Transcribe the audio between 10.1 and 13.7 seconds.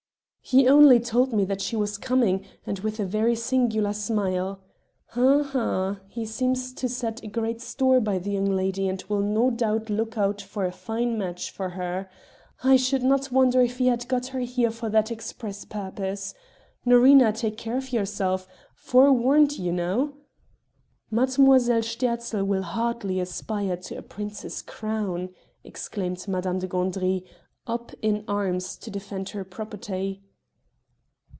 out for a fine match for her. I should not wonder